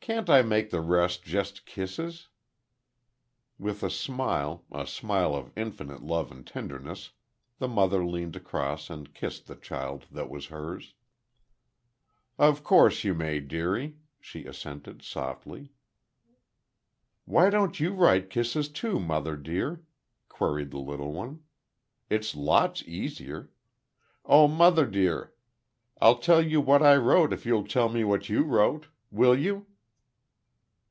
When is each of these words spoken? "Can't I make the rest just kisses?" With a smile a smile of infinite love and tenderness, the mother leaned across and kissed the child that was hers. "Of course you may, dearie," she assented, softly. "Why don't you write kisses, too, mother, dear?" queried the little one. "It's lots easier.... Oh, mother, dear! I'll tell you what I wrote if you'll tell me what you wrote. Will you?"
"Can't 0.00 0.30
I 0.30 0.40
make 0.40 0.70
the 0.70 0.80
rest 0.80 1.22
just 1.22 1.66
kisses?" 1.66 2.28
With 3.58 3.82
a 3.82 3.90
smile 3.90 4.64
a 4.72 4.86
smile 4.86 5.34
of 5.34 5.52
infinite 5.54 6.02
love 6.02 6.30
and 6.32 6.46
tenderness, 6.46 7.10
the 7.58 7.68
mother 7.68 8.02
leaned 8.02 8.34
across 8.34 8.88
and 8.88 9.12
kissed 9.12 9.48
the 9.48 9.54
child 9.54 10.06
that 10.10 10.30
was 10.30 10.46
hers. 10.46 10.94
"Of 12.38 12.64
course 12.64 13.04
you 13.04 13.12
may, 13.12 13.40
dearie," 13.40 13.98
she 14.18 14.46
assented, 14.46 15.02
softly. 15.02 15.72
"Why 17.26 17.50
don't 17.50 17.78
you 17.78 17.92
write 17.92 18.30
kisses, 18.30 18.70
too, 18.70 18.98
mother, 18.98 19.36
dear?" 19.36 19.82
queried 20.30 20.70
the 20.70 20.78
little 20.78 21.12
one. 21.12 21.42
"It's 22.08 22.34
lots 22.34 22.82
easier.... 22.84 23.50
Oh, 24.24 24.48
mother, 24.48 24.86
dear! 24.86 25.34
I'll 26.00 26.16
tell 26.18 26.40
you 26.40 26.62
what 26.62 26.82
I 26.82 26.96
wrote 26.96 27.30
if 27.30 27.44
you'll 27.44 27.66
tell 27.66 27.90
me 27.90 28.04
what 28.04 28.30
you 28.30 28.44
wrote. 28.44 28.86
Will 29.10 29.38
you?" 29.38 29.66